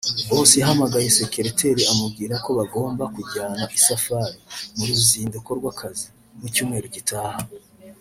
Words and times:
Boss 0.27 0.51
yahamagaye 0.61 1.07
sekereteri 1.17 1.83
amubwira 1.91 2.35
ko 2.43 2.49
bagomba 2.59 3.03
kujyana 3.15 3.63
isafari 3.77 4.39
(mu 4.75 4.83
ruzinduko 4.89 5.49
rw’akazi) 5.59 6.07
mu 6.39 6.47
cyumweru 6.53 6.87
gitaha 6.97 7.39